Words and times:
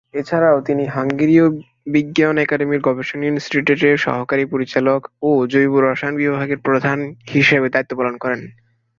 এছাড়াও 0.13 0.57
তিনি 0.61 0.83
হাঙ্গেরীয় 0.87 1.45
বিজ্ঞান 1.87 2.35
একাডেমির 2.37 2.85
গবেষণা 2.87 3.25
ইনস্টিটিউটের 3.27 4.03
সহকারী 4.05 4.43
পরিচালক 4.45 5.01
ও 5.21 5.29
জৈব 5.51 5.73
রসায়ন 5.83 6.15
বিভাগের 6.15 6.59
প্রধান 6.67 6.99
হিসেবে 7.33 7.67
দায়িত্ব 7.69 7.93
পালন 7.97 8.15
করেন। 8.17 8.41